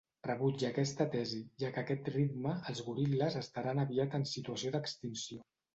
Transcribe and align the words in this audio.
Rebutja 0.27 0.71
aquesta 0.71 1.05
tesi, 1.15 1.41
ja 1.65 1.69
que 1.75 1.79
a 1.83 1.87
aquest 1.87 2.11
ritme, 2.15 2.57
els 2.73 2.83
goril·les 2.89 3.41
estaran 3.47 3.87
aviat 3.87 4.21
en 4.21 4.31
situació 4.35 4.75
d'extinció. 4.79 5.45